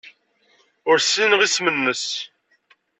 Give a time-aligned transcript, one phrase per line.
[0.89, 2.05] Ur ssineɣ isem-nnes.